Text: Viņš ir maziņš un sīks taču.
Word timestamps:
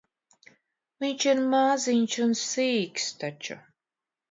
Viņš 1.05 1.25
ir 1.33 1.43
maziņš 1.51 2.17
un 2.25 2.35
sīks 2.41 3.09
taču. 3.27 3.61